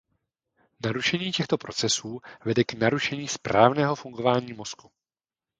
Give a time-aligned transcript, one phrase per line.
[0.83, 4.91] Narušení těchto procesů vede k narušení správného fungování mozku.